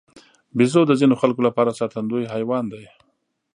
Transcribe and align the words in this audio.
بیزو 0.57 0.81
د 0.87 0.91
ځینو 0.99 1.15
خلکو 1.21 1.41
لپاره 1.47 1.77
ساتندوی 1.79 2.31
حیوان 2.33 2.65
دی. 2.73 2.85